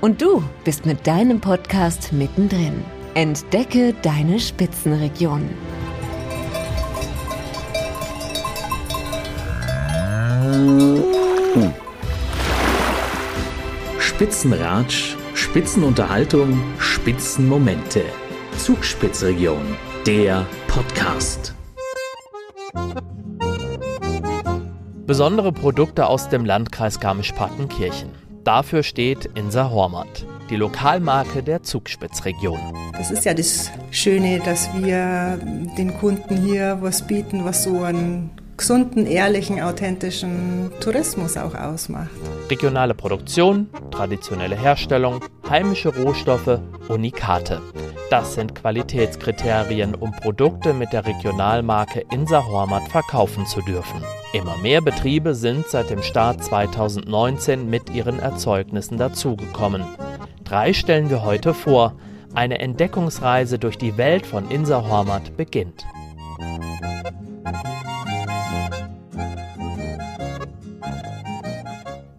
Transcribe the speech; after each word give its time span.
Und 0.00 0.22
du 0.22 0.42
bist 0.64 0.86
mit 0.86 1.06
deinem 1.06 1.40
Podcast 1.40 2.12
mittendrin. 2.12 2.82
Entdecke 3.14 3.94
deine 4.00 4.40
Spitzenregion. 4.40 5.50
Spitzenratsch, 13.98 15.16
Spitzenunterhaltung, 15.34 16.58
Spitzenmomente. 16.78 18.02
Zugspitzregion, 18.56 19.76
der 20.06 20.46
Podcast. 20.66 21.54
Besondere 25.06 25.52
Produkte 25.52 26.06
aus 26.06 26.28
dem 26.28 26.44
Landkreis 26.44 27.00
Garmisch-Partenkirchen. 27.00 28.19
Dafür 28.44 28.82
steht 28.82 29.26
Insa 29.34 29.70
Hormat, 29.70 30.24
die 30.48 30.56
Lokalmarke 30.56 31.42
der 31.42 31.62
Zugspitzregion. 31.62 32.58
Das 32.92 33.10
ist 33.10 33.24
ja 33.26 33.34
das 33.34 33.70
Schöne, 33.90 34.40
dass 34.40 34.68
wir 34.74 35.38
den 35.76 35.92
Kunden 35.98 36.42
hier 36.42 36.78
was 36.80 37.06
bieten, 37.06 37.44
was 37.44 37.64
so 37.64 37.82
einen 37.82 38.30
gesunden, 38.56 39.06
ehrlichen, 39.06 39.60
authentischen 39.60 40.70
Tourismus 40.80 41.36
auch 41.36 41.54
ausmacht. 41.54 42.10
Regionale 42.50 42.94
Produktion, 42.94 43.68
traditionelle 43.90 44.56
Herstellung, 44.56 45.20
heimische 45.48 45.94
Rohstoffe, 45.94 46.60
Unikate. 46.88 47.60
Das 48.10 48.34
sind 48.34 48.56
Qualitätskriterien, 48.56 49.94
um 49.94 50.10
Produkte 50.10 50.74
mit 50.74 50.92
der 50.92 51.06
Regionalmarke 51.06 52.04
Insa 52.10 52.44
Hormat 52.44 52.88
verkaufen 52.88 53.46
zu 53.46 53.62
dürfen. 53.62 54.02
Immer 54.32 54.56
mehr 54.56 54.80
Betriebe 54.80 55.36
sind 55.36 55.68
seit 55.68 55.90
dem 55.90 56.02
Start 56.02 56.42
2019 56.42 57.70
mit 57.70 57.88
ihren 57.90 58.18
Erzeugnissen 58.18 58.98
dazugekommen. 58.98 59.84
Drei 60.42 60.72
stellen 60.72 61.08
wir 61.08 61.22
heute 61.22 61.54
vor. 61.54 61.94
Eine 62.34 62.58
Entdeckungsreise 62.58 63.60
durch 63.60 63.78
die 63.78 63.96
Welt 63.96 64.26
von 64.26 64.50
Insa 64.50 64.88
Hormat 64.88 65.36
beginnt. 65.36 65.86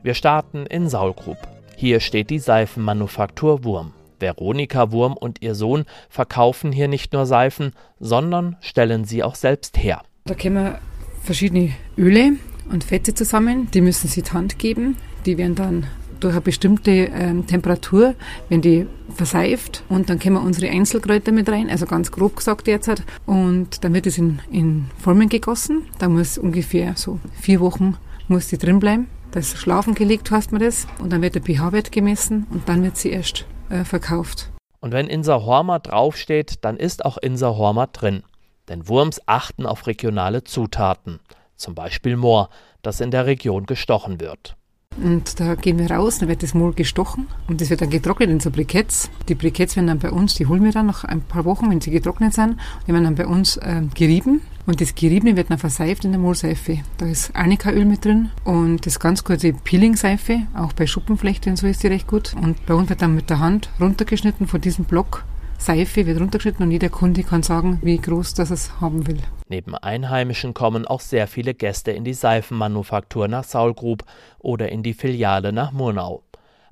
Wir 0.04 0.14
starten 0.14 0.66
in 0.68 0.88
Saulgrub. 0.88 1.38
Hier 1.76 2.00
steht 2.00 2.30
die 2.30 2.40
Seifenmanufaktur 2.40 3.66
Wurm. 3.66 3.94
Veronika 4.22 4.92
Wurm 4.92 5.14
und 5.14 5.42
ihr 5.42 5.56
Sohn 5.56 5.86
verkaufen 6.10 6.72
hier 6.72 6.88
nicht 6.88 7.14
nur 7.14 7.26
Seifen, 7.26 7.74
sondern 8.00 8.56
stellen 8.62 9.04
sie 9.06 9.24
auch 9.24 9.36
selbst 9.36 9.78
her. 9.78 10.04
Da 10.26 10.36
kommen 10.36 10.76
verschiedene 11.24 11.72
Öle 11.98 12.34
und 12.72 12.84
Fette 12.84 13.14
zusammen, 13.14 13.70
die 13.72 13.82
müssen 13.82 14.08
sie 14.08 14.22
die 14.22 14.32
Hand 14.32 14.60
geben. 14.60 14.98
Die 15.26 15.38
werden 15.38 15.56
dann 15.56 15.88
durch 16.20 16.34
eine 16.34 16.42
bestimmte 16.42 16.92
ähm, 16.92 17.48
Temperatur, 17.48 18.16
wenn 18.50 18.62
die 18.62 18.88
verseift 19.14 19.84
und 19.90 20.10
dann 20.10 20.20
kommen 20.20 20.38
unsere 20.38 20.72
Einzelkräuter 20.72 21.32
mit 21.32 21.50
rein, 21.50 21.70
also 21.70 21.86
ganz 21.86 22.12
grob 22.12 22.38
gesagt 22.38 22.68
derzeit. 22.68 23.04
Und 23.26 23.84
dann 23.84 23.94
wird 23.94 24.08
es 24.08 24.18
in, 24.18 24.40
in 24.52 24.86
Formen 25.00 25.30
gegossen. 25.30 25.84
Da 26.00 26.08
muss 26.08 26.38
ungefähr 26.38 26.94
so 26.96 27.20
vier 27.40 27.60
Wochen 27.60 27.98
muss 28.28 28.48
die 28.48 28.58
drin 28.58 28.80
bleiben. 28.80 29.08
Das 29.32 29.58
Schlafen 29.58 29.96
gelegt 29.96 30.30
heißt 30.30 30.52
man 30.52 30.62
das 30.62 30.88
und 31.00 31.12
dann 31.14 31.22
wird 31.22 31.36
der 31.36 31.42
pH-Wert 31.42 31.94
gemessen 31.94 32.48
und 32.50 32.68
dann 32.68 32.84
wird 32.84 32.98
sie 32.98 33.12
erst 33.12 33.46
äh, 33.70 33.86
verkauft. 33.86 34.52
Und 34.82 34.92
wenn 34.92 35.08
Insa 35.08 35.42
Hormat 35.42 35.88
draufsteht, 35.88 36.66
dann 36.66 36.76
ist 36.76 37.06
auch 37.06 37.18
Insa 37.18 37.56
Hormat 37.56 38.02
drin. 38.02 38.24
Denn 38.68 38.90
Wurms 38.90 39.22
achten 39.28 39.66
auf 39.66 39.88
regionale 39.88 40.44
Zutaten, 40.44 41.20
zum 41.56 41.76
Beispiel 41.76 42.18
Moor, 42.18 42.50
das 42.82 43.00
in 43.00 43.12
der 43.12 43.26
Region 43.26 43.66
gestochen 43.66 44.20
wird. 44.20 44.58
Und 45.02 45.40
da 45.40 45.56
gehen 45.56 45.80
wir 45.80 45.90
raus, 45.90 46.20
dann 46.20 46.28
wird 46.28 46.44
das 46.44 46.54
Moor 46.54 46.76
gestochen 46.76 47.28
und 47.48 47.62
das 47.62 47.70
wird 47.70 47.80
dann 47.80 47.90
getrocknet 47.90 48.30
in 48.30 48.42
so 48.42 48.52
Briketts. 48.52 49.10
Die 49.30 49.36
Briketts 49.36 49.78
werden 49.78 49.88
dann 49.88 50.00
bei 50.00 50.12
uns, 50.12 50.36
die 50.36 50.48
holen 50.48 50.64
wir 50.66 50.74
dann 50.74 50.88
nach 50.88 51.06
ein 51.06 51.22
paar 51.22 51.46
Wochen, 51.46 51.70
wenn 51.72 51.80
sie 51.80 51.92
getrocknet 51.92 52.34
sind, 52.34 52.58
die 52.86 52.92
werden 52.92 53.06
dann 53.06 53.16
bei 53.16 53.28
uns 53.28 53.56
äh, 53.58 53.84
gerieben 53.96 54.42
und 54.66 54.82
das 54.82 54.96
Geriebene 54.96 55.36
wird 55.36 55.50
dann 55.50 55.58
verseift 55.58 56.06
in 56.06 56.12
der 56.12 56.20
Mohlseife. 56.20 56.80
Da 56.98 57.06
ist 57.06 57.36
Arnika-Öl 57.36 57.86
mit 57.86 58.06
drin 58.06 58.32
und 58.44 58.86
das 58.86 59.00
ganz 59.00 59.24
gute 59.24 59.54
Peeling-Seife, 59.54 60.42
auch 60.56 60.74
bei 60.74 60.88
Schuppenflechte 60.88 61.50
und 61.50 61.56
so 61.56 61.68
ist 61.68 61.84
die 61.84 61.88
recht 61.88 62.08
gut. 62.08 62.34
Und 62.42 62.66
bei 62.66 62.74
uns 62.74 62.90
wird 62.90 63.02
dann 63.02 63.16
mit 63.16 63.30
der 63.30 63.40
Hand 63.40 63.70
runtergeschnitten 63.80 64.48
von 64.48 64.62
diesem 64.62 64.86
Block 64.86 65.24
Seife 65.62 66.08
wird 66.08 66.20
runtergeschnitten 66.20 66.66
und 66.66 66.72
jeder 66.72 66.90
Kunde 66.90 67.22
kann 67.22 67.44
sagen, 67.44 67.78
wie 67.84 68.00
groß 68.00 68.34
das 68.34 68.50
es 68.50 68.82
haben 68.82 69.06
will. 69.06 69.20
Neben 69.48 69.76
Einheimischen 69.76 70.56
kommen 70.56 70.88
auch 70.88 71.02
sehr 71.02 71.28
viele 71.28 71.54
Gäste 71.54 71.92
in 71.92 72.04
die 72.04 72.16
Seifenmanufaktur 72.16 73.28
nach 73.28 73.44
Saulgrub 73.44 74.04
oder 74.40 74.70
in 74.70 74.82
die 74.82 74.96
Filiale 74.96 75.54
nach 75.54 75.72
Murnau. 75.72 76.24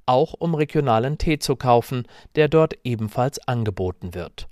Auch 0.08 0.34
um 0.34 0.56
regionalen 0.56 1.20
Tee 1.20 1.38
zu 1.38 1.56
kaufen, 1.56 2.08
der 2.34 2.48
dort 2.48 2.74
ebenfalls 2.84 3.38
angeboten 3.48 4.16
wird. 4.16 4.48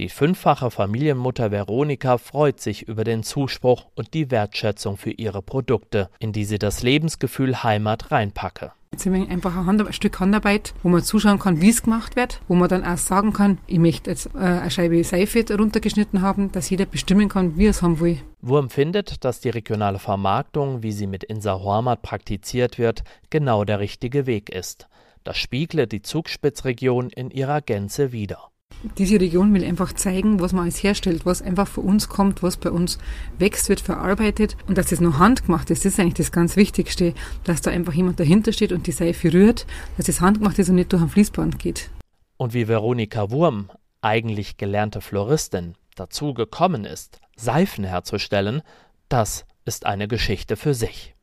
Die 0.00 0.08
fünffache 0.08 0.72
Familienmutter 0.72 1.52
Veronika 1.52 2.18
freut 2.18 2.58
sich 2.58 2.88
über 2.88 3.04
den 3.04 3.22
Zuspruch 3.22 3.86
und 3.94 4.12
die 4.12 4.32
Wertschätzung 4.32 4.96
für 4.96 5.12
ihre 5.12 5.40
Produkte, 5.40 6.10
in 6.18 6.32
die 6.32 6.44
sie 6.44 6.58
das 6.58 6.82
Lebensgefühl 6.82 7.62
Heimat 7.62 8.10
reinpacke. 8.10 8.72
Jetzt 8.90 9.06
haben 9.06 9.14
wir 9.14 9.30
einfach 9.30 9.56
ein, 9.56 9.80
ein, 9.80 9.92
Stück 9.92 10.18
Handarbeit, 10.18 10.74
wo 10.82 10.88
man 10.88 11.04
zuschauen 11.04 11.38
kann, 11.38 11.60
wie 11.60 11.70
es 11.70 11.84
gemacht 11.84 12.16
wird, 12.16 12.40
wo 12.48 12.56
man 12.56 12.68
dann 12.68 12.84
auch 12.84 12.96
sagen 12.96 13.32
kann, 13.32 13.58
ich 13.68 13.78
möchte 13.78 14.10
jetzt 14.10 14.34
äh, 14.34 14.38
eine 14.38 14.70
Scheibe 14.70 15.04
Seife 15.04 15.44
runtergeschnitten 15.56 16.22
haben, 16.22 16.50
dass 16.50 16.70
jeder 16.70 16.86
bestimmen 16.86 17.28
kann, 17.28 17.56
wie 17.56 17.66
er 17.66 17.70
es 17.70 17.82
haben 17.82 18.00
will. 18.00 18.20
Wurm 18.40 18.70
findet, 18.70 19.24
dass 19.24 19.38
die 19.38 19.50
regionale 19.50 20.00
Vermarktung, 20.00 20.82
wie 20.82 20.92
sie 20.92 21.06
mit 21.06 21.22
Insa 21.22 21.60
Hormat 21.60 22.02
praktiziert 22.02 22.78
wird, 22.78 23.04
genau 23.30 23.64
der 23.64 23.78
richtige 23.78 24.26
Weg 24.26 24.48
ist. 24.50 24.88
Das 25.22 25.36
spiegle 25.36 25.86
die 25.86 26.02
Zugspitzregion 26.02 27.10
in 27.10 27.30
ihrer 27.30 27.60
Gänze 27.62 28.10
wider 28.10 28.50
diese 28.98 29.18
Region 29.20 29.52
will 29.54 29.64
einfach 29.64 29.92
zeigen, 29.94 30.40
was 30.40 30.52
man 30.52 30.64
alles 30.64 30.82
herstellt, 30.82 31.24
was 31.24 31.42
einfach 31.42 31.66
von 31.66 31.84
uns 31.84 32.08
kommt, 32.08 32.42
was 32.42 32.56
bei 32.56 32.70
uns 32.70 32.98
wächst, 33.38 33.68
wird 33.68 33.80
verarbeitet 33.80 34.56
und 34.68 34.78
dass 34.78 34.88
das 34.88 35.00
noch 35.00 35.18
handgemacht 35.18 35.70
ist, 35.70 35.84
das 35.84 35.94
ist 35.94 36.00
eigentlich 36.00 36.14
das 36.14 36.32
ganz 36.32 36.56
Wichtigste, 36.56 37.14
dass 37.44 37.60
da 37.60 37.70
einfach 37.70 37.94
jemand 37.94 38.20
dahinter 38.20 38.52
steht 38.52 38.72
und 38.72 38.86
die 38.86 38.92
Seife 38.92 39.32
rührt, 39.32 39.66
dass 39.96 40.06
das 40.06 40.20
handgemacht 40.20 40.58
ist 40.58 40.68
und 40.68 40.76
nicht 40.76 40.92
durch 40.92 41.02
ein 41.02 41.08
Fließband 41.08 41.58
geht. 41.58 41.90
Und 42.36 42.52
wie 42.52 42.68
Veronika 42.68 43.30
Wurm, 43.30 43.70
eigentlich 44.02 44.56
gelernte 44.58 45.00
Floristin, 45.00 45.74
dazu 45.96 46.34
gekommen 46.34 46.84
ist, 46.84 47.20
Seifen 47.36 47.84
herzustellen, 47.84 48.62
das 49.08 49.46
ist 49.64 49.86
eine 49.86 50.08
Geschichte 50.08 50.56
für 50.56 50.74
sich. 50.74 51.13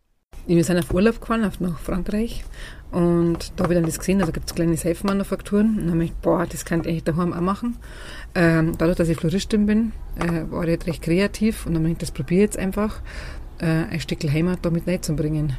Wir 0.47 0.63
sind 0.63 0.79
auf 0.79 0.93
Urlaub 0.93 1.21
gefahren, 1.21 1.49
nach 1.59 1.79
Frankreich 1.79 2.43
und 2.91 3.53
da 3.55 3.63
habe 3.63 3.73
ich 3.73 3.77
dann 3.79 3.85
das 3.85 3.99
gesehen, 3.99 4.19
also 4.19 4.33
gibt 4.33 4.49
es 4.49 4.55
kleine 4.55 4.75
Seifenmanufakturen. 4.75 5.77
Und 5.77 5.85
dann 5.85 5.91
habe 5.91 6.03
ich, 6.03 6.13
boah, 6.13 6.45
das 6.45 6.65
kann 6.65 6.81
ich 6.81 6.87
eigentlich 6.87 7.03
daheim 7.05 7.33
auch 7.33 7.41
machen. 7.41 7.77
Ähm, 8.35 8.73
dadurch, 8.77 8.97
dass 8.97 9.07
ich 9.07 9.17
Floristin 9.17 9.65
bin, 9.65 9.93
äh, 10.19 10.51
war 10.51 10.67
ich 10.67 10.85
recht 10.85 11.01
kreativ 11.01 11.65
und 11.65 11.73
dann 11.73 11.83
habe 11.83 11.93
ich 11.93 11.97
das 11.99 12.11
probiere 12.11 12.41
jetzt 12.41 12.59
einfach, 12.59 12.99
äh, 13.59 13.65
ein 13.65 13.99
Stück 13.99 14.23
Heimat 14.23 14.59
damit 14.63 14.87
reinzubringen. 14.87 15.53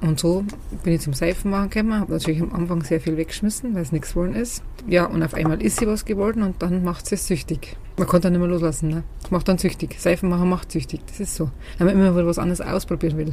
Und 0.00 0.20
so 0.20 0.44
bin 0.84 0.92
ich 0.92 1.00
zum 1.00 1.12
Seifenmachen 1.12 1.70
gekommen, 1.70 1.98
habe 1.98 2.12
natürlich 2.12 2.40
am 2.40 2.52
Anfang 2.52 2.82
sehr 2.82 3.00
viel 3.00 3.16
weggeschmissen, 3.16 3.74
weil 3.74 3.82
es 3.82 3.92
nichts 3.92 4.10
geworden 4.10 4.34
ist. 4.34 4.62
Ja, 4.86 5.06
und 5.06 5.22
auf 5.22 5.34
einmal 5.34 5.60
ist 5.60 5.78
sie 5.80 5.86
was 5.86 6.04
geworden 6.04 6.42
und 6.42 6.62
dann 6.62 6.84
macht 6.84 7.10
es 7.10 7.26
süchtig. 7.26 7.76
Man 7.96 8.06
kann 8.06 8.20
dann 8.20 8.32
nicht 8.32 8.40
mehr 8.40 8.48
loslassen. 8.48 8.88
Ne? 8.90 9.02
Das 9.22 9.30
macht 9.30 9.48
dann 9.48 9.58
süchtig. 9.58 9.96
Seifenmachen 9.98 10.48
macht 10.48 10.70
süchtig, 10.70 11.00
das 11.06 11.20
ist 11.20 11.34
so. 11.34 11.50
Wenn 11.78 11.88
man 11.88 11.96
immer 11.96 12.14
wieder 12.14 12.26
was 12.26 12.38
anderes 12.38 12.60
ausprobieren 12.60 13.18
will. 13.18 13.30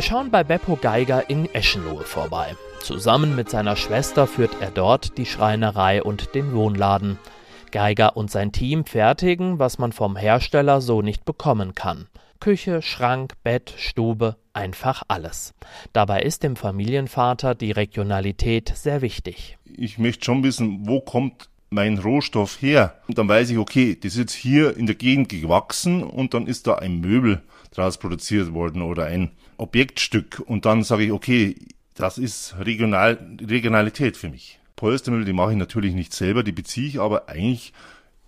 Wir 0.00 0.06
schauen 0.06 0.30
bei 0.30 0.44
Beppo 0.44 0.76
Geiger 0.76 1.28
in 1.28 1.44
Eschenlohe 1.54 2.04
vorbei. 2.04 2.56
Zusammen 2.82 3.36
mit 3.36 3.50
seiner 3.50 3.76
Schwester 3.76 4.26
führt 4.26 4.56
er 4.58 4.70
dort 4.70 5.18
die 5.18 5.26
Schreinerei 5.26 6.02
und 6.02 6.34
den 6.34 6.54
Wohnladen. 6.54 7.18
Geiger 7.70 8.16
und 8.16 8.30
sein 8.30 8.50
Team 8.50 8.86
fertigen, 8.86 9.58
was 9.58 9.78
man 9.78 9.92
vom 9.92 10.16
Hersteller 10.16 10.80
so 10.80 11.02
nicht 11.02 11.26
bekommen 11.26 11.74
kann. 11.74 12.06
Küche, 12.40 12.80
Schrank, 12.80 13.34
Bett, 13.44 13.74
Stube, 13.76 14.36
einfach 14.54 15.02
alles. 15.08 15.52
Dabei 15.92 16.22
ist 16.22 16.44
dem 16.44 16.56
Familienvater 16.56 17.54
die 17.54 17.72
Regionalität 17.72 18.72
sehr 18.74 19.02
wichtig. 19.02 19.58
Ich 19.66 19.98
möchte 19.98 20.24
schon 20.24 20.42
wissen, 20.42 20.88
wo 20.88 21.00
kommt 21.00 21.50
mein 21.68 21.98
Rohstoff 21.98 22.62
her? 22.62 22.94
Und 23.06 23.18
dann 23.18 23.28
weiß 23.28 23.50
ich, 23.50 23.58
okay, 23.58 23.98
das 24.00 24.12
ist 24.12 24.18
jetzt 24.18 24.32
hier 24.32 24.78
in 24.78 24.86
der 24.86 24.96
Gegend 24.96 25.28
gewachsen 25.28 26.02
und 26.02 26.32
dann 26.32 26.46
ist 26.46 26.66
da 26.66 26.76
ein 26.76 27.00
Möbel 27.00 27.42
draus 27.70 27.98
produziert 27.98 28.54
worden 28.54 28.80
oder 28.80 29.04
ein 29.04 29.32
Objektstück. 29.60 30.42
Und 30.44 30.64
dann 30.64 30.82
sage 30.82 31.04
ich, 31.04 31.12
okay, 31.12 31.56
das 31.94 32.18
ist 32.18 32.56
Regional 32.58 33.18
Regionalität 33.40 34.16
für 34.16 34.28
mich. 34.28 34.58
Polstermöbel, 34.76 35.26
die 35.26 35.32
mache 35.32 35.52
ich 35.52 35.58
natürlich 35.58 35.94
nicht 35.94 36.14
selber, 36.14 36.42
die 36.42 36.52
beziehe 36.52 36.88
ich 36.88 37.00
aber 37.00 37.28
eigentlich 37.28 37.72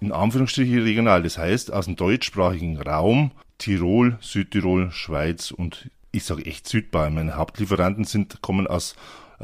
in 0.01 0.13
Anführungsstrichen 0.13 0.83
regional. 0.83 1.23
Das 1.23 1.39
heißt, 1.39 1.73
aus 1.73 1.87
dem 1.87 1.97
deutschsprachigen 1.97 2.81
Raum, 2.81 3.31
Tirol, 3.59 4.19
Südtirol, 4.21 4.91
Schweiz 4.91 5.51
und 5.51 5.91
ich 6.11 6.25
sage 6.25 6.45
echt 6.45 6.69
Südbayern. 6.69 7.15
Meine 7.15 7.37
Hauptlieferanten 7.37 8.05
sind, 8.05 8.43
kommen 8.43 8.67
aus, 8.67 8.97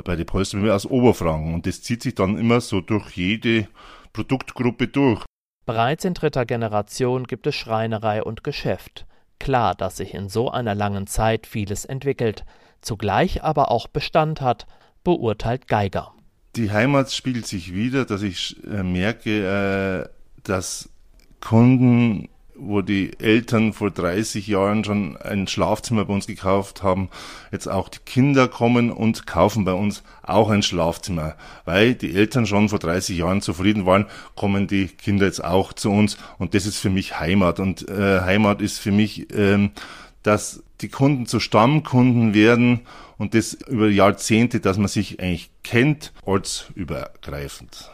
bei 0.05 0.17
den 0.17 0.27
Polstermöbel 0.27 0.73
aus 0.73 0.85
Oberfranken 0.85 1.55
und 1.55 1.67
das 1.67 1.83
zieht 1.83 2.03
sich 2.03 2.15
dann 2.15 2.37
immer 2.37 2.61
so 2.61 2.81
durch 2.81 3.17
jede 3.17 3.69
Produktgruppe 4.13 4.89
durch. 4.89 5.25
Bereits 5.65 6.05
in 6.05 6.15
dritter 6.15 6.45
Generation 6.45 7.25
gibt 7.25 7.47
es 7.47 7.55
Schreinerei 7.55 8.23
und 8.23 8.45
Geschäft. 8.45 9.07
Klar, 9.39 9.75
dass 9.75 9.97
sich 9.97 10.15
in 10.15 10.29
so 10.29 10.51
einer 10.51 10.75
langen 10.75 11.07
Zeit 11.07 11.47
vieles 11.47 11.85
entwickelt, 11.85 12.45
zugleich 12.81 13.43
aber 13.43 13.71
auch 13.71 13.87
Bestand 13.89 14.41
hat, 14.41 14.67
beurteilt 15.05 15.69
Geiger. 15.69 16.13
Die 16.57 16.71
Heimat 16.71 17.13
spiegelt 17.13 17.47
sich 17.47 17.75
wieder, 17.75 18.05
dass 18.05 18.23
ich 18.23 18.57
äh, 18.65 18.83
merke, 18.83 20.07
äh, 20.07 20.09
dass 20.43 20.89
Kunden 21.41 22.29
wo 22.59 22.83
die 22.83 23.13
Eltern 23.21 23.73
vor 23.73 23.91
30 23.91 24.47
Jahren 24.47 24.85
schon 24.85 25.17
ein 25.17 25.47
Schlafzimmer 25.47 26.05
bei 26.05 26.15
uns 26.15 26.27
gekauft 26.27 26.83
haben, 26.83 27.09
jetzt 27.53 27.69
auch 27.69 27.89
die 27.89 27.99
Kinder 28.05 28.49
kommen 28.49 28.91
und 28.91 29.27
kaufen 29.27 29.65
bei 29.65 29.73
uns 29.73 30.03
auch 30.23 30.51
ein 30.51 30.63
Schlafzimmer. 30.63 31.35
Weil 31.65 31.95
die 31.95 32.15
Eltern 32.15 32.47
schon 32.47 32.69
vor 32.69 32.79
30 32.79 33.17
Jahren 33.17 33.41
zufrieden 33.41 33.87
waren, 33.87 34.07
kommen 34.35 34.67
die 34.67 34.89
Kinder 34.89 35.27
jetzt 35.27 35.45
auch 35.45 35.73
zu 35.73 35.91
uns 35.91 36.19
und 36.39 36.55
das 36.55 36.67
ist 36.67 36.79
für 36.79 36.91
mich 36.91 37.19
Heimat. 37.19 37.61
Und 37.61 37.89
äh, 37.89 38.21
Heimat 38.21 38.61
ist 38.61 38.79
für 38.79 38.93
mich, 38.93 39.33
ähm, 39.35 39.71
dass 40.23 40.63
die 40.81 40.89
Kunden 40.89 41.27
zu 41.27 41.41
Stammkunden 41.41 42.35
werden 42.35 42.81
und 43.17 43.35
das 43.35 43.55
über 43.55 43.89
Jahrzehnte, 43.89 44.61
dass 44.61 44.79
man 44.79 44.89
sich 44.89 45.21
eigentlich 45.21 45.51
kennt, 45.63 46.13
ortsübergreifend. 46.25 47.91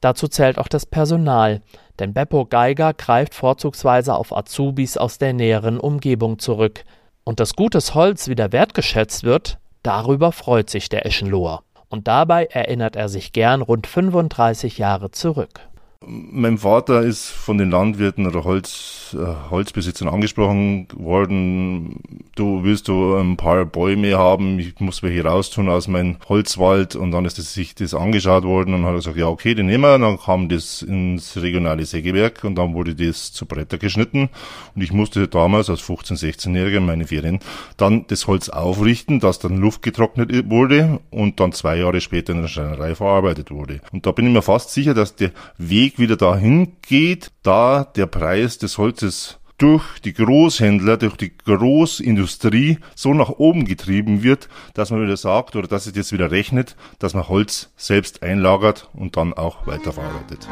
Dazu 0.00 0.28
zählt 0.28 0.58
auch 0.58 0.68
das 0.68 0.86
Personal. 0.86 1.62
Denn 1.98 2.12
Beppo 2.12 2.44
Geiger 2.44 2.94
greift 2.94 3.34
vorzugsweise 3.34 4.14
auf 4.14 4.36
Azubis 4.36 4.96
aus 4.96 5.18
der 5.18 5.32
näheren 5.32 5.80
Umgebung 5.80 6.38
zurück. 6.38 6.84
Und 7.24 7.40
dass 7.40 7.56
gutes 7.56 7.94
Holz 7.94 8.28
wieder 8.28 8.52
wertgeschätzt 8.52 9.24
wird, 9.24 9.58
darüber 9.82 10.32
freut 10.32 10.70
sich 10.70 10.88
der 10.88 11.06
Eschenloher. 11.06 11.62
Und 11.88 12.08
dabei 12.08 12.46
erinnert 12.46 12.96
er 12.96 13.08
sich 13.08 13.32
gern 13.32 13.62
rund 13.62 13.86
35 13.86 14.78
Jahre 14.78 15.10
zurück. 15.10 15.60
Mein 16.08 16.58
Vater 16.58 17.02
ist 17.02 17.30
von 17.30 17.58
den 17.58 17.70
Landwirten 17.70 18.28
oder 18.28 18.44
Holz, 18.44 19.16
äh, 19.18 19.50
Holzbesitzern 19.50 20.06
angesprochen 20.06 20.86
worden. 20.94 22.00
Du 22.36 22.62
willst 22.62 22.86
du 22.86 23.16
ein 23.16 23.36
paar 23.36 23.64
Bäume 23.64 24.16
haben, 24.16 24.60
ich 24.60 24.78
muss 24.78 25.02
welche 25.02 25.24
raustun 25.24 25.68
aus 25.68 25.88
meinem 25.88 26.18
Holzwald 26.28 26.94
und 26.94 27.10
dann 27.10 27.24
ist 27.24 27.40
es 27.40 27.54
sich 27.54 27.74
das 27.74 27.92
angeschaut 27.92 28.44
worden 28.44 28.74
und 28.74 28.84
hat 28.84 28.94
gesagt, 28.94 29.16
ja 29.16 29.26
okay, 29.26 29.56
den 29.56 29.66
nehmen 29.66 29.82
wir. 29.82 29.98
Dann 29.98 30.16
kam 30.18 30.48
das 30.48 30.82
ins 30.82 31.36
regionale 31.36 31.84
Sägewerk 31.84 32.44
und 32.44 32.54
dann 32.54 32.74
wurde 32.74 32.94
das 32.94 33.32
zu 33.32 33.44
Bretter 33.44 33.78
geschnitten 33.78 34.28
und 34.76 34.82
ich 34.82 34.92
musste 34.92 35.26
damals 35.26 35.70
als 35.70 35.82
15-, 35.82 36.20
16-Jähriger 36.20 36.78
meine 36.78 37.08
Ferien 37.08 37.40
dann 37.78 38.06
das 38.06 38.28
Holz 38.28 38.48
aufrichten, 38.48 39.18
das 39.18 39.40
dann 39.40 39.56
luftgetrocknet 39.56 40.48
wurde 40.48 41.00
und 41.10 41.40
dann 41.40 41.50
zwei 41.50 41.78
Jahre 41.78 42.00
später 42.00 42.32
in 42.32 42.42
der 42.42 42.48
Schreinerei 42.48 42.94
verarbeitet 42.94 43.50
wurde. 43.50 43.80
Und 43.90 44.06
da 44.06 44.12
bin 44.12 44.28
ich 44.28 44.32
mir 44.32 44.42
fast 44.42 44.70
sicher, 44.70 44.94
dass 44.94 45.16
der 45.16 45.32
Weg 45.58 45.95
Wieder 45.98 46.16
dahin 46.16 46.76
geht, 46.82 47.32
da 47.42 47.84
der 47.84 48.04
Preis 48.04 48.58
des 48.58 48.76
Holzes 48.76 49.38
durch 49.56 49.98
die 50.00 50.12
Großhändler, 50.12 50.98
durch 50.98 51.16
die 51.16 51.34
Großindustrie 51.34 52.78
so 52.94 53.14
nach 53.14 53.30
oben 53.30 53.64
getrieben 53.64 54.22
wird, 54.22 54.50
dass 54.74 54.90
man 54.90 55.02
wieder 55.02 55.16
sagt 55.16 55.56
oder 55.56 55.68
dass 55.68 55.86
es 55.86 55.96
jetzt 55.96 56.12
wieder 56.12 56.30
rechnet, 56.30 56.76
dass 56.98 57.14
man 57.14 57.28
Holz 57.28 57.72
selbst 57.76 58.22
einlagert 58.22 58.90
und 58.92 59.16
dann 59.16 59.32
auch 59.32 59.66
weiterverarbeitet. 59.66 60.46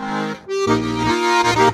Unsere 0.67 1.74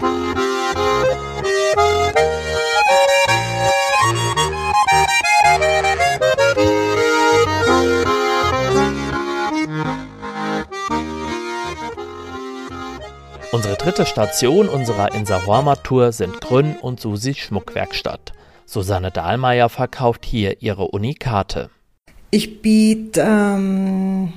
dritte 13.81 14.05
Station 14.05 14.69
unserer 14.69 15.15
Insahuama-Tour 15.15 16.12
sind 16.12 16.38
Grün 16.43 16.77
und 16.82 17.00
Susi 17.00 17.32
Schmuckwerkstatt. 17.32 18.35
Susanne 18.67 19.11
Dahlmeier 19.11 19.71
verkauft 19.71 20.27
hier 20.27 20.61
ihre 20.61 20.88
Unikate. 20.88 21.71
Ich 22.31 22.61
biete 22.61 23.23
ähm, 23.23 24.35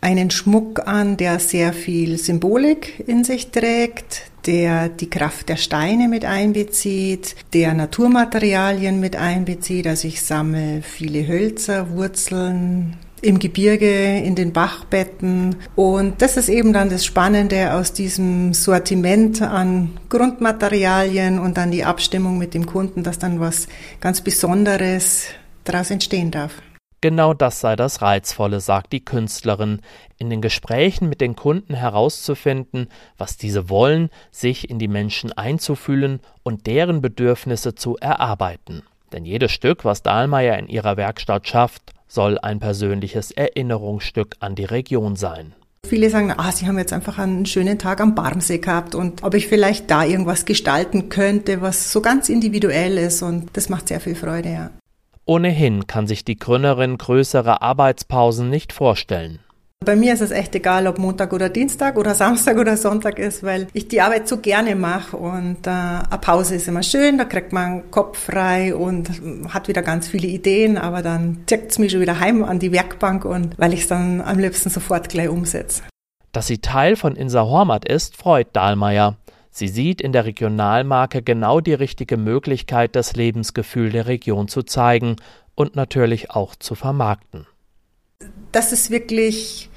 einen 0.00 0.32
Schmuck 0.32 0.88
an, 0.88 1.16
der 1.16 1.38
sehr 1.38 1.72
viel 1.72 2.18
Symbolik 2.18 3.04
in 3.06 3.22
sich 3.22 3.52
trägt, 3.52 4.22
der 4.46 4.88
die 4.88 5.08
Kraft 5.08 5.48
der 5.48 5.58
Steine 5.58 6.08
mit 6.08 6.24
einbezieht, 6.24 7.36
der 7.52 7.74
Naturmaterialien 7.74 8.98
mit 8.98 9.14
einbezieht. 9.14 9.86
Also 9.86 10.08
ich 10.08 10.22
sammle 10.22 10.82
viele 10.82 11.28
Hölzer, 11.28 11.90
Wurzeln, 11.90 12.96
im 13.22 13.38
Gebirge, 13.38 14.18
in 14.18 14.34
den 14.34 14.52
Bachbetten. 14.52 15.56
Und 15.76 16.20
das 16.20 16.36
ist 16.36 16.48
eben 16.48 16.72
dann 16.72 16.90
das 16.90 17.04
Spannende 17.04 17.72
aus 17.72 17.92
diesem 17.92 18.52
Sortiment 18.52 19.40
an 19.40 19.90
Grundmaterialien 20.08 21.38
und 21.38 21.56
dann 21.56 21.70
die 21.70 21.84
Abstimmung 21.84 22.36
mit 22.36 22.52
dem 22.52 22.66
Kunden, 22.66 23.04
dass 23.04 23.18
dann 23.18 23.40
was 23.40 23.68
ganz 24.00 24.20
Besonderes 24.20 25.28
daraus 25.64 25.90
entstehen 25.90 26.32
darf. 26.32 26.52
Genau 27.00 27.34
das 27.34 27.60
sei 27.60 27.74
das 27.74 28.00
Reizvolle, 28.00 28.60
sagt 28.60 28.92
die 28.92 29.04
Künstlerin, 29.04 29.80
in 30.18 30.30
den 30.30 30.40
Gesprächen 30.40 31.08
mit 31.08 31.20
den 31.20 31.34
Kunden 31.34 31.74
herauszufinden, 31.74 32.88
was 33.18 33.36
diese 33.36 33.68
wollen, 33.68 34.08
sich 34.30 34.70
in 34.70 34.78
die 34.78 34.86
Menschen 34.86 35.32
einzufühlen 35.32 36.20
und 36.44 36.68
deren 36.68 37.02
Bedürfnisse 37.02 37.74
zu 37.74 37.96
erarbeiten. 37.96 38.82
Denn 39.12 39.24
jedes 39.24 39.50
Stück, 39.50 39.84
was 39.84 40.04
Dahlmeier 40.04 40.56
in 40.58 40.68
ihrer 40.68 40.96
Werkstatt 40.96 41.48
schafft, 41.48 41.92
soll 42.12 42.38
ein 42.38 42.60
persönliches 42.60 43.30
Erinnerungsstück 43.30 44.36
an 44.40 44.54
die 44.54 44.64
Region 44.64 45.16
sein. 45.16 45.54
Viele 45.86 46.10
sagen, 46.10 46.32
ah, 46.36 46.52
sie 46.52 46.66
haben 46.66 46.78
jetzt 46.78 46.92
einfach 46.92 47.18
einen 47.18 47.44
schönen 47.46 47.78
Tag 47.78 48.00
am 48.00 48.14
Barmsee 48.14 48.58
gehabt 48.58 48.94
und 48.94 49.24
ob 49.24 49.34
ich 49.34 49.48
vielleicht 49.48 49.90
da 49.90 50.04
irgendwas 50.04 50.44
gestalten 50.44 51.08
könnte, 51.08 51.60
was 51.60 51.90
so 51.90 52.00
ganz 52.00 52.28
individuell 52.28 52.98
ist 52.98 53.22
und 53.22 53.50
das 53.54 53.68
macht 53.68 53.88
sehr 53.88 54.00
viel 54.00 54.14
Freude, 54.14 54.50
ja. 54.50 54.70
Ohnehin 55.24 55.86
kann 55.86 56.06
sich 56.06 56.24
die 56.24 56.36
Gründerin 56.36 56.98
größere 56.98 57.62
Arbeitspausen 57.62 58.50
nicht 58.50 58.72
vorstellen. 58.72 59.38
Bei 59.84 59.96
mir 59.96 60.14
ist 60.14 60.20
es 60.20 60.30
echt 60.30 60.54
egal, 60.54 60.86
ob 60.86 60.98
Montag 60.98 61.32
oder 61.32 61.48
Dienstag 61.48 61.96
oder 61.96 62.14
Samstag 62.22 62.58
oder 62.58 62.76
Sonntag 62.76 63.18
ist, 63.18 63.42
weil 63.42 63.66
ich 63.72 63.88
die 63.88 64.00
Arbeit 64.00 64.28
so 64.28 64.38
gerne 64.38 64.76
mache 64.76 65.16
und 65.16 65.66
äh, 65.66 65.70
eine 65.70 66.18
Pause 66.20 66.56
ist 66.56 66.68
immer 66.68 66.82
schön, 66.82 67.18
da 67.18 67.24
kriegt 67.24 67.52
man 67.52 67.82
den 67.82 67.90
Kopf 67.90 68.18
frei 68.18 68.74
und 68.74 69.10
hat 69.48 69.68
wieder 69.68 69.82
ganz 69.82 70.08
viele 70.08 70.28
Ideen, 70.28 70.78
aber 70.78 71.02
dann 71.02 71.44
zirkt 71.46 71.72
es 71.72 71.78
mich 71.78 71.92
schon 71.92 72.00
wieder 72.00 72.20
heim 72.20 72.44
an 72.44 72.58
die 72.58 72.72
Werkbank 72.72 73.24
und 73.24 73.58
weil 73.58 73.72
ich 73.72 73.82
es 73.82 73.88
dann 73.88 74.20
am 74.20 74.38
liebsten 74.38 74.70
sofort 74.70 75.08
gleich 75.08 75.28
umsetze. 75.28 75.82
Dass 76.32 76.46
sie 76.46 76.58
Teil 76.58 76.96
von 76.96 77.14
Insa 77.14 77.42
Hormat 77.42 77.86
ist, 77.86 78.16
freut 78.16 78.54
Dahlmeier. 78.56 79.16
Sie 79.50 79.68
sieht 79.68 80.00
in 80.00 80.12
der 80.12 80.24
Regionalmarke 80.24 81.22
genau 81.22 81.60
die 81.60 81.74
richtige 81.74 82.16
Möglichkeit, 82.16 82.96
das 82.96 83.14
Lebensgefühl 83.14 83.90
der 83.90 84.06
Region 84.06 84.48
zu 84.48 84.62
zeigen 84.62 85.16
und 85.54 85.76
natürlich 85.76 86.30
auch 86.30 86.56
zu 86.56 86.74
vermarkten. 86.74 87.46
Das 88.50 88.72
ist 88.72 88.90
wirklich 88.90 89.68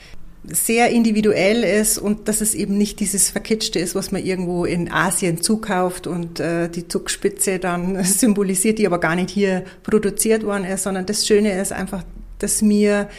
sehr 0.52 0.90
individuell 0.90 1.64
ist 1.64 1.98
und 1.98 2.28
dass 2.28 2.42
es 2.42 2.54
eben 2.54 2.78
nicht 2.78 3.00
dieses 3.00 3.30
Verkitschte 3.30 3.80
ist, 3.80 3.96
was 3.96 4.12
man 4.12 4.24
irgendwo 4.24 4.66
in 4.66 4.92
Asien 4.92 5.42
zukauft 5.42 6.08
und 6.08 6.40
äh, 6.40 6.70
die 6.70 6.88
Zugspitze 6.88 7.60
dann 7.60 8.04
symbolisiert, 8.04 8.80
die 8.80 8.88
aber 8.88 9.00
gar 9.00 9.16
nicht 9.16 9.30
hier 9.30 9.64
produziert 9.84 10.44
worden 10.44 10.66
ist, 10.66 10.84
sondern 10.84 11.06
das 11.06 11.26
Schöne 11.26 11.60
ist 11.60 11.72
einfach, 11.72 12.04
dass 12.40 12.62
mir 12.62 13.10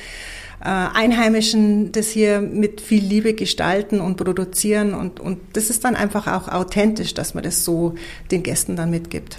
äh, 0.60 0.68
Einheimischen 0.68 1.92
das 1.92 2.08
hier 2.08 2.40
mit 2.40 2.80
viel 2.80 3.04
Liebe 3.04 3.34
gestalten 3.34 4.00
und 4.00 4.16
produzieren 4.16 4.94
und, 4.94 5.20
und 5.20 5.38
das 5.52 5.70
ist 5.70 5.84
dann 5.84 5.96
einfach 5.96 6.26
auch 6.26 6.48
authentisch, 6.48 7.14
dass 7.14 7.34
man 7.34 7.44
das 7.44 7.64
so 7.64 7.94
den 8.30 8.42
Gästen 8.42 8.76
dann 8.76 8.90
mitgibt. 8.90 9.38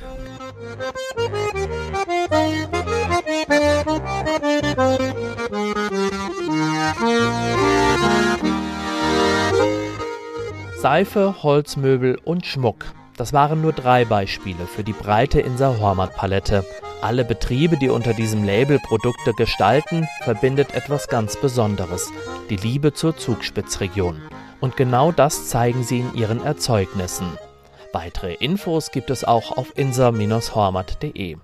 Musik 4.78 5.27
Seife, 10.88 11.44
Holzmöbel 11.44 12.18
und 12.24 12.46
Schmuck. 12.46 12.86
Das 13.18 13.34
waren 13.34 13.60
nur 13.62 13.74
drei 13.74 14.06
Beispiele 14.06 14.68
für 14.68 14.86
die 14.86 14.94
breite 14.94 15.42
Inser 15.42 15.82
Hormat 15.82 16.16
Palette. 16.16 16.64
Alle 17.02 17.26
Betriebe, 17.26 17.76
die 17.76 17.90
unter 17.90 18.14
diesem 18.14 18.46
Label 18.46 18.80
Produkte 18.80 19.34
gestalten, 19.34 20.08
verbindet 20.24 20.74
etwas 20.74 21.10
ganz 21.10 21.36
Besonderes, 21.36 22.10
die 22.50 22.56
Liebe 22.56 22.94
zur 22.94 23.18
Zugspitzregion. 23.18 24.22
Und 24.62 24.78
genau 24.78 25.12
das 25.12 25.50
zeigen 25.50 25.84
sie 25.84 26.00
in 26.00 26.16
ihren 26.16 26.42
Erzeugnissen. 26.42 27.38
Weitere 27.92 28.36
Infos 28.36 28.90
gibt 28.92 29.10
es 29.10 29.26
auch 29.26 29.58
auf 29.58 29.78
inser-hormat.de. 29.78 31.36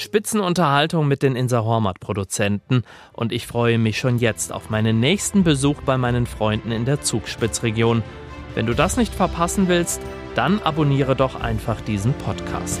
Spitzenunterhaltung 0.00 1.06
mit 1.06 1.22
den 1.22 1.36
Inser 1.36 1.64
Hormat 1.64 2.00
Produzenten 2.00 2.82
und 3.12 3.32
ich 3.32 3.46
freue 3.46 3.78
mich 3.78 3.98
schon 3.98 4.18
jetzt 4.18 4.52
auf 4.52 4.70
meinen 4.70 4.98
nächsten 4.98 5.44
Besuch 5.44 5.82
bei 5.82 5.98
meinen 5.98 6.26
Freunden 6.26 6.72
in 6.72 6.84
der 6.84 7.02
Zugspitzregion. 7.02 8.02
Wenn 8.54 8.66
du 8.66 8.74
das 8.74 8.96
nicht 8.96 9.14
verpassen 9.14 9.68
willst, 9.68 10.00
dann 10.34 10.60
abonniere 10.62 11.14
doch 11.14 11.40
einfach 11.40 11.80
diesen 11.82 12.14
Podcast. 12.14 12.80